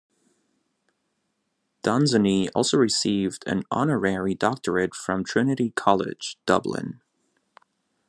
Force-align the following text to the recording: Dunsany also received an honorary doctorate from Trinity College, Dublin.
Dunsany 1.83 2.49
also 2.55 2.75
received 2.75 3.43
an 3.45 3.61
honorary 3.69 4.33
doctorate 4.33 4.95
from 4.95 5.23
Trinity 5.23 5.73
College, 5.75 6.39
Dublin. 6.47 7.01